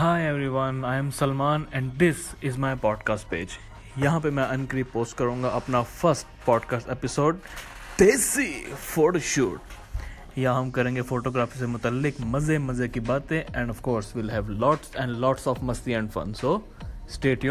[0.00, 2.34] high every one I am Salman and this
[2.42, 3.56] is my podcast page
[3.96, 7.36] یہاں پہ میں انکری پوسٹ کروں گا اپنا first podcast episode
[7.98, 8.46] desi
[8.80, 13.80] photo shoot یہاں ہم کریں گے فوٹوگرافی سے متعلق مزے مزے کی باتیں and of
[13.80, 16.58] course we'll have lots and lots of مستی اینڈ فن سو
[17.08, 17.44] اسٹیٹ